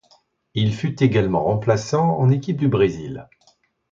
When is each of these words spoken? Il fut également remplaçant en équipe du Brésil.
Il 0.55 0.73
fut 0.73 1.03
également 1.03 1.43
remplaçant 1.43 2.17
en 2.17 2.31
équipe 2.31 2.57
du 2.57 2.67
Brésil. 2.67 3.29